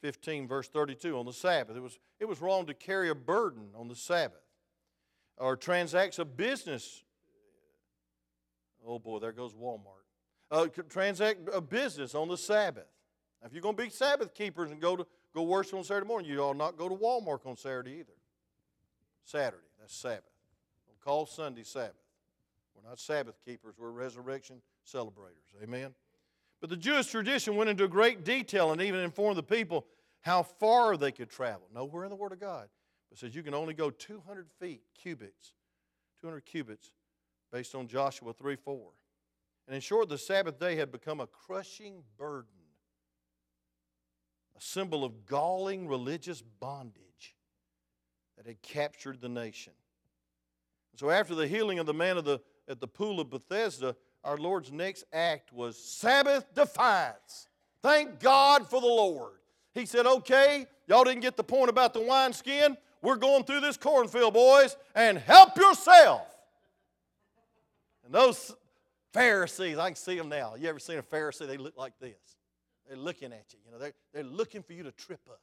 [0.00, 1.76] 15, verse 32, on the Sabbath.
[1.76, 4.42] It was, it was wrong to carry a burden on the Sabbath
[5.36, 7.02] or transacts a business.
[8.86, 10.04] Oh boy, there goes Walmart.
[10.50, 12.88] Uh, transact a business on the Sabbath.
[13.40, 16.06] Now, if you're going to be Sabbath keepers and go to go worship on Saturday
[16.06, 18.12] morning, you ought not go to Walmart on Saturday either.
[19.24, 20.24] Saturday, that's Sabbath.
[20.86, 21.94] Don't call Sunday Sabbath.
[22.74, 25.36] We're not Sabbath keepers, we're resurrection celebrators.
[25.62, 25.94] Amen.
[26.60, 29.86] But the Jewish tradition went into great detail and even informed the people
[30.20, 31.66] how far they could travel.
[31.74, 32.68] Nowhere in the Word of God.
[33.08, 35.54] But says you can only go 200 feet, cubits,
[36.20, 36.92] 200 cubits,
[37.50, 38.90] based on Joshua 3 4.
[39.66, 42.48] And in short, the Sabbath day had become a crushing burden,
[44.56, 47.36] a symbol of galling religious bondage
[48.36, 49.72] that had captured the nation.
[50.96, 54.36] So after the healing of the man of the, at the pool of Bethesda, our
[54.36, 57.48] Lord's next act was Sabbath defiance.
[57.82, 59.38] Thank God for the Lord.
[59.72, 62.76] He said, Okay, y'all didn't get the point about the wineskin.
[63.02, 66.26] We're going through this cornfield, boys, and help yourself.
[68.04, 68.54] And those
[69.12, 70.54] Pharisees, I can see them now.
[70.54, 71.46] You ever seen a Pharisee?
[71.46, 72.36] They look like this.
[72.86, 73.58] They're looking at you.
[73.64, 75.40] You know, they're, they're looking for you to trip up.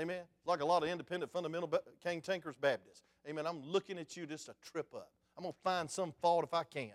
[0.00, 0.22] Amen.
[0.46, 3.02] Like a lot of independent fundamental King Tankers Baptists.
[3.28, 3.46] Amen.
[3.46, 5.10] I'm looking at you just to trip up.
[5.36, 6.92] I'm going to find some fault if I can.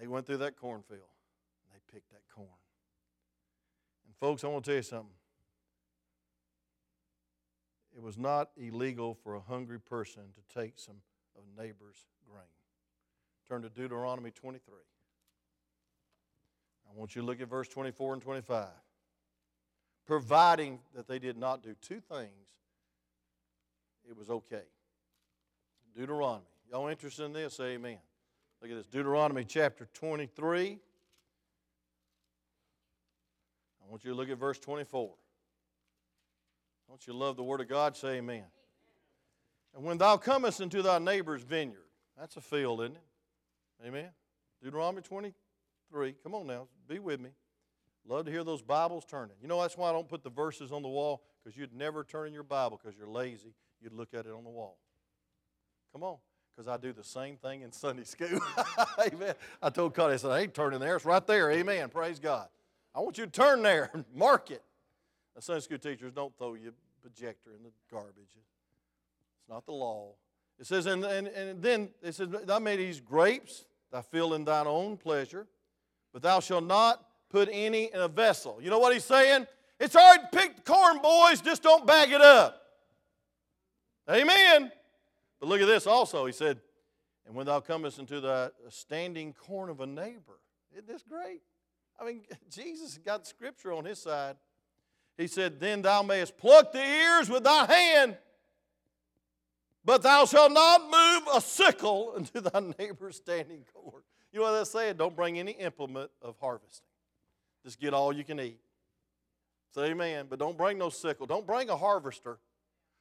[0.00, 2.48] They went through that cornfield and they picked that corn.
[4.06, 5.10] And, folks, I want to tell you something.
[7.96, 10.96] It was not illegal for a hungry person to take some
[11.36, 12.44] of neighbor's grain.
[13.48, 14.74] Turn to Deuteronomy 23.
[16.88, 18.68] I want you to look at verse 24 and 25.
[20.06, 22.48] Providing that they did not do two things,
[24.08, 24.62] it was okay.
[25.94, 26.46] Deuteronomy.
[26.70, 27.54] Y'all interested in this?
[27.56, 27.98] Say amen.
[28.60, 30.78] Look at this Deuteronomy chapter 23.
[33.80, 35.10] I want you to look at verse 24.
[36.88, 37.96] I want you love the Word of God.
[37.96, 38.44] Say amen.
[39.76, 41.86] And when thou comest into thy neighbor's vineyard,
[42.18, 43.86] that's a field, isn't it?
[43.86, 44.08] Amen.
[44.60, 46.14] Deuteronomy 23.
[46.24, 47.30] Come on now, be with me.
[48.04, 49.36] Love to hear those Bibles turning.
[49.40, 52.02] You know, that's why I don't put the verses on the wall, because you'd never
[52.02, 53.54] turn in your Bible because you're lazy.
[53.80, 54.78] You'd look at it on the wall.
[55.92, 56.16] Come on
[56.58, 58.40] because I do the same thing in Sunday school.
[59.06, 59.34] Amen.
[59.62, 60.96] I told Cody, I said, I ain't turning there.
[60.96, 61.52] It's right there.
[61.52, 61.88] Amen.
[61.88, 62.48] Praise God.
[62.92, 64.64] I want you to turn there and mark it.
[65.36, 68.34] The Sunday school teachers don't throw your projector in the garbage.
[68.36, 70.14] It's not the law.
[70.58, 74.44] It says, and, and, and then it says, Thou made these grapes, thou fill in
[74.44, 75.46] thine own pleasure,
[76.12, 78.58] but thou shalt not put any in a vessel.
[78.60, 79.46] You know what he's saying?
[79.78, 82.60] It's right to pick the corn, boys, just don't bag it up.
[84.10, 84.72] Amen.
[85.40, 86.26] But look at this also.
[86.26, 86.60] He said,
[87.26, 90.40] And when thou comest into the standing corn of a neighbor.
[90.72, 91.42] Isn't this great?
[92.00, 94.36] I mean, Jesus got scripture on his side.
[95.16, 98.16] He said, Then thou mayest pluck the ears with thy hand,
[99.84, 104.02] but thou shalt not move a sickle into thy neighbor's standing corn.
[104.32, 104.96] You know what that's saying?
[104.96, 106.84] Don't bring any implement of harvesting.
[107.64, 108.60] Just get all you can eat.
[109.74, 110.26] Say amen.
[110.28, 111.26] But don't bring no sickle.
[111.26, 112.38] Don't bring a harvester.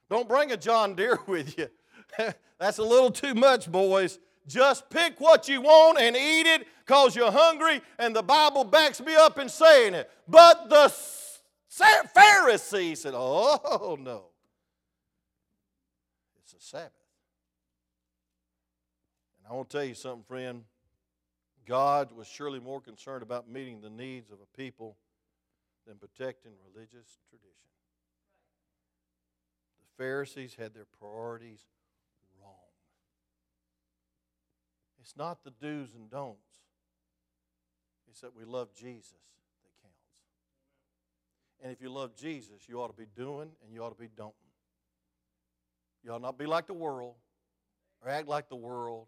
[0.10, 1.68] Don't bring a John Deere with you.
[2.60, 4.20] That's a little too much, boys.
[4.48, 9.02] Just pick what you want and eat it because you're hungry, and the Bible backs
[9.02, 10.10] me up in saying it.
[10.28, 10.94] But the
[12.16, 14.26] Pharisee said, Oh, no.
[16.42, 16.92] It's a Sabbath.
[19.38, 20.64] And I want to tell you something, friend.
[21.66, 24.96] God was surely more concerned about meeting the needs of a people
[25.86, 27.52] than protecting religious tradition.
[29.82, 31.66] The Pharisees had their priorities
[35.08, 36.66] It's not the do's and don'ts,
[38.10, 39.14] it's that we love Jesus
[39.64, 39.96] that counts.
[41.64, 44.10] And if you love Jesus, you ought to be doing and you ought to be
[44.18, 44.34] don't.
[46.04, 47.16] You ought not be like the world,
[48.02, 49.08] or act like the world,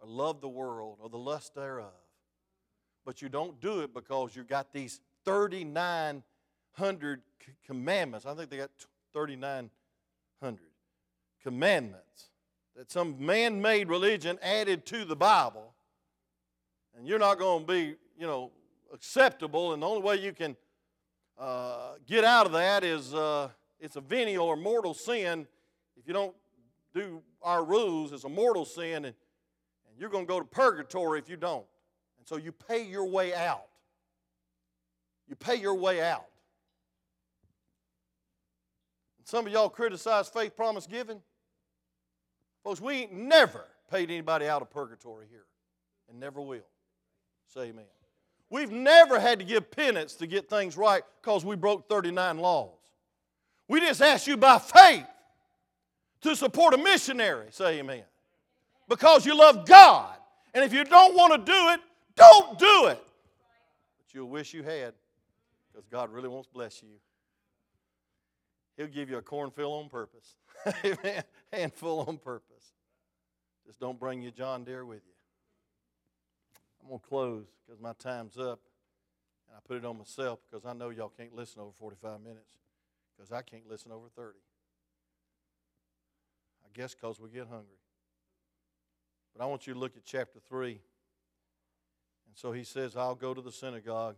[0.00, 1.94] or love the world, or the lust thereof.
[3.06, 7.22] But you don't do it because you've got these 3,900
[7.64, 8.26] commandments.
[8.26, 8.68] I think they got
[9.14, 10.60] 3,900
[11.42, 12.27] commandments
[12.78, 15.74] that some man made religion added to the Bible,
[16.96, 18.52] and you're not going to be, you know,
[18.94, 20.56] acceptable, and the only way you can
[21.36, 23.48] uh, get out of that is uh,
[23.80, 25.44] it's a venial or mortal sin.
[25.96, 26.36] If you don't
[26.94, 31.18] do our rules, it's a mortal sin, and, and you're going to go to purgatory
[31.18, 31.66] if you don't.
[32.16, 33.66] And so you pay your way out.
[35.26, 36.26] You pay your way out.
[39.24, 41.20] Some of y'all criticize faith promise giving.
[42.68, 45.46] Folks, we ain't never paid anybody out of purgatory here
[46.10, 46.66] and never will.
[47.46, 47.86] Say amen.
[48.50, 52.76] We've never had to give penance to get things right because we broke 39 laws.
[53.68, 55.06] We just ask you by faith
[56.20, 57.46] to support a missionary.
[57.52, 58.02] Say amen.
[58.86, 60.18] Because you love God.
[60.52, 61.80] And if you don't want to do it,
[62.16, 63.02] don't do it.
[63.96, 64.92] But you'll wish you had
[65.72, 66.90] because God really wants to bless you.
[68.76, 70.36] He'll give you a cornfield on purpose.
[70.84, 71.22] Amen.
[71.52, 72.72] Handful on purpose.
[73.66, 75.12] Just don't bring your John Deere with you.
[76.82, 78.60] I'm going to close because my time's up.
[79.48, 82.58] And I put it on myself because I know y'all can't listen over 45 minutes
[83.16, 84.38] because I can't listen over 30.
[86.64, 87.76] I guess because we get hungry.
[89.34, 90.70] But I want you to look at chapter 3.
[90.70, 90.80] And
[92.34, 94.16] so he says, I'll go to the synagogue.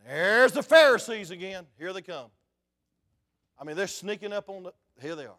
[0.00, 1.66] And there's the Pharisees again.
[1.78, 2.30] Here they come.
[3.58, 4.72] I mean, they're sneaking up on the.
[5.00, 5.36] Here they are.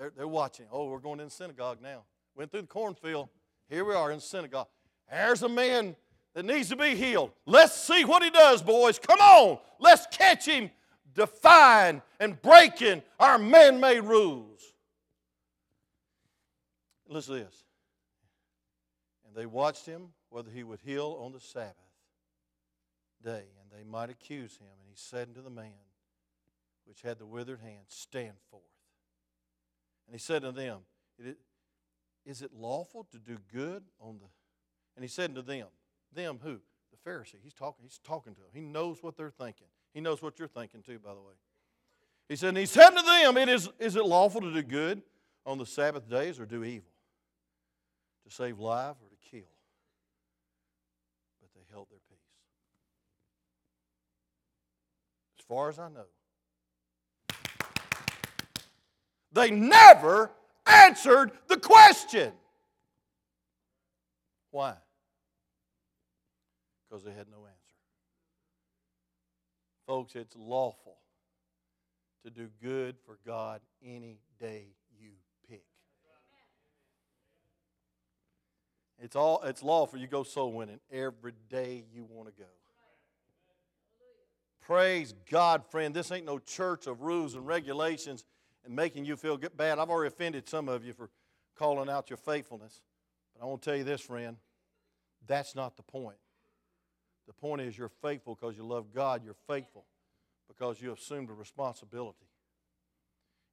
[0.00, 0.64] They're, they're watching.
[0.72, 2.04] Oh, we're going in the synagogue now.
[2.34, 3.28] Went through the cornfield.
[3.68, 4.68] Here we are in the synagogue.
[5.10, 5.94] There's a man
[6.32, 7.32] that needs to be healed.
[7.44, 8.98] Let's see what he does, boys.
[8.98, 9.58] Come on.
[9.78, 10.70] Let's catch him
[11.14, 14.62] defying and breaking our man made rules.
[17.06, 17.64] Listen to this.
[19.26, 21.74] And they watched him whether he would heal on the Sabbath
[23.22, 24.68] day, and they might accuse him.
[24.80, 25.72] And he said unto the man
[26.86, 28.62] which had the withered hand, Stand forth.
[30.10, 30.80] And he said to them,
[32.26, 34.26] Is it lawful to do good on the
[34.96, 35.68] and he said to them,
[36.12, 36.58] them who?
[36.90, 37.36] The Pharisee.
[37.40, 38.50] He's talking, he's talking to them.
[38.52, 39.68] He knows what they're thinking.
[39.94, 41.34] He knows what you're thinking too, by the way.
[42.28, 45.02] He said, and he said to them, it is, is it lawful to do good
[45.46, 46.90] on the Sabbath days or do evil?
[48.26, 49.48] To save life or to kill?
[51.40, 52.18] But they held their peace.
[55.38, 56.06] As far as I know,
[59.32, 60.30] they never
[60.66, 62.32] answered the question.
[64.50, 64.74] Why?
[66.88, 67.56] Because they had no answer.
[69.86, 70.96] Folks, it's lawful
[72.24, 74.66] to do good for God any day
[75.00, 75.10] you
[75.48, 75.64] pick.
[79.02, 82.48] It's all it's lawful you go soul winning every day you want to go.
[84.60, 85.94] Praise God, friend.
[85.94, 88.24] This ain't no church of rules and regulations
[88.64, 89.78] and making you feel bad.
[89.78, 91.10] I've already offended some of you for
[91.56, 92.80] calling out your faithfulness.
[93.34, 94.36] But I want to tell you this, friend.
[95.26, 96.16] That's not the point.
[97.26, 99.22] The point is you're faithful because you love God.
[99.24, 99.84] You're faithful
[100.48, 102.26] because you assumed a responsibility.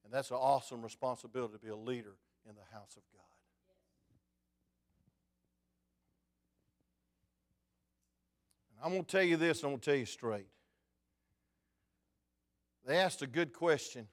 [0.04, 2.16] And that's an awesome responsibility to be a leader
[2.48, 3.24] in the house of God.
[8.72, 10.48] And I'm going to tell you this, and I'm going to tell you straight.
[12.86, 14.08] They asked a good question,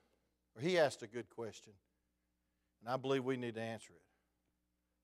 [0.57, 1.73] or he asked a good question,
[2.81, 4.03] and I believe we need to answer it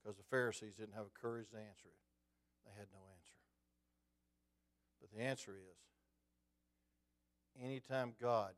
[0.00, 2.00] because the Pharisees didn't have the courage to answer it.
[2.64, 3.36] They had no answer.
[5.00, 5.80] But the answer is
[7.62, 8.52] anytime God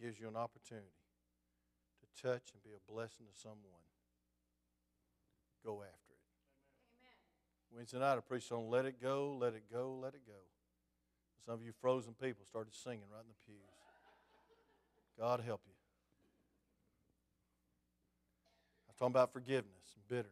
[0.00, 0.86] gives you an opportunity
[2.00, 3.84] to touch and be a blessing to someone,
[5.64, 6.28] go after it.
[6.92, 7.18] Amen.
[7.74, 10.40] Wednesday night, I preached on let it go, let it go, let it go.
[11.44, 13.73] Some of you frozen people started singing right in the pews.
[15.18, 15.72] God help you.
[18.86, 20.30] I was talking about forgiveness and bitterness.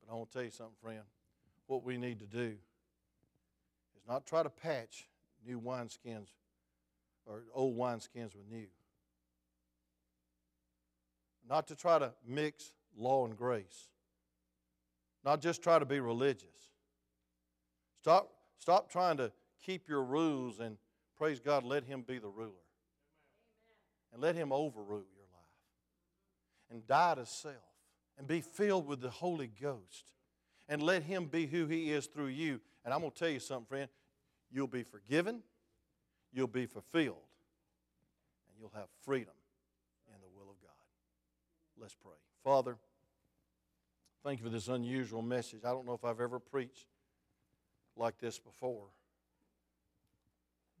[0.00, 1.02] But I want to tell you something, friend.
[1.66, 2.56] What we need to do
[3.96, 5.08] is not try to patch
[5.46, 6.28] new wineskins
[7.26, 8.66] or old wineskins with new.
[11.48, 13.88] Not to try to mix law and grace.
[15.24, 16.48] Not just try to be religious.
[18.00, 20.76] Stop, stop trying to keep your rules and
[21.16, 22.52] praise God, let Him be the ruler.
[24.12, 26.70] And let Him overrule your life.
[26.70, 27.54] And die to self
[28.16, 30.12] and be filled with the Holy Ghost
[30.68, 32.60] and let Him be who He is through you.
[32.84, 33.88] And I'm going to tell you something, friend.
[34.50, 35.42] You'll be forgiven,
[36.32, 37.16] you'll be fulfilled,
[38.46, 39.34] and you'll have freedom
[40.06, 40.70] in the will of God.
[41.76, 42.12] Let's pray.
[42.44, 42.76] Father,
[44.22, 45.60] thank you for this unusual message.
[45.64, 46.86] I don't know if I've ever preached
[47.96, 48.86] like this before.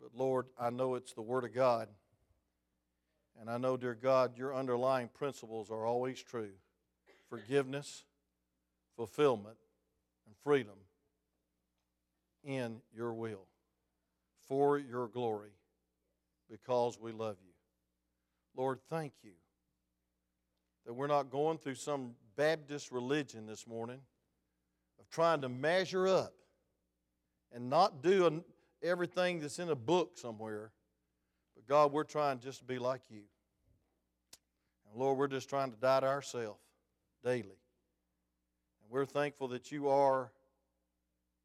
[0.00, 1.88] But Lord, I know it's the Word of God.
[3.40, 6.52] And I know, dear God, your underlying principles are always true
[7.28, 8.04] forgiveness,
[8.96, 9.56] fulfillment,
[10.26, 10.76] and freedom
[12.44, 13.46] in your will
[14.46, 15.50] for your glory
[16.50, 17.52] because we love you.
[18.56, 19.32] Lord, thank you
[20.86, 24.00] that we're not going through some Baptist religion this morning
[25.00, 26.34] of trying to measure up
[27.52, 28.44] and not do
[28.84, 30.70] everything that's in a book somewhere.
[31.56, 33.22] But God, we're trying just to be like you.
[34.90, 36.60] And Lord, we're just trying to die to ourselves
[37.24, 37.42] daily.
[38.82, 40.30] And we're thankful that you are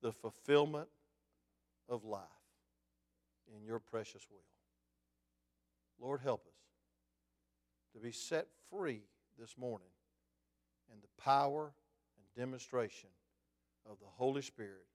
[0.02, 0.90] the fulfillment
[1.88, 2.22] of life
[3.56, 4.38] in your precious will.
[6.06, 9.02] Lord, help us to be set free
[9.40, 9.88] this morning
[10.94, 11.74] in the power
[12.18, 13.10] and demonstration
[13.90, 14.86] of the Holy Spirit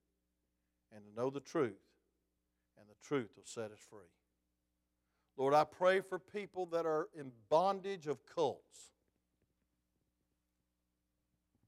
[0.94, 1.83] and to know the truth,
[2.78, 4.00] and the truth will set us free.
[5.36, 8.92] Lord, I pray for people that are in bondage of cults,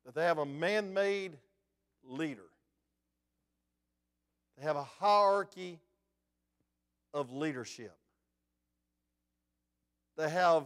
[0.04, 1.36] that they have a man made
[2.04, 2.48] leader,
[4.56, 5.80] they have a hierarchy
[7.12, 7.96] of leadership,
[10.16, 10.64] they have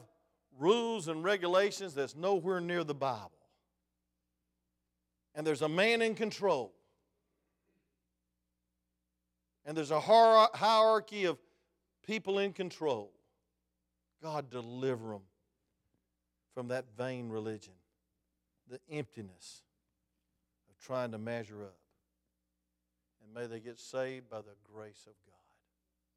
[0.58, 3.30] rules and regulations that's nowhere near the Bible.
[5.34, 6.72] And there's a man in control.
[9.70, 11.38] And there's a hierarchy of
[12.04, 13.12] people in control.
[14.20, 15.22] God, deliver them
[16.52, 17.74] from that vain religion,
[18.68, 19.62] the emptiness
[20.68, 21.76] of trying to measure up.
[23.22, 25.29] And may they get saved by the grace of God.